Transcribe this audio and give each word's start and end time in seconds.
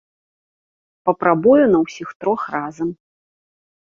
Папрабую 1.09 1.57
на 1.73 1.81
ўсіх 1.83 2.13
трох 2.25 2.41
разам. 2.55 2.89